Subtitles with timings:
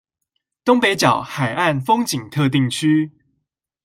[0.65, 3.11] 東北角海岸風景特定區